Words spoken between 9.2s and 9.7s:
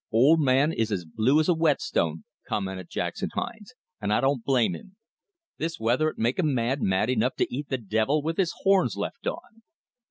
on."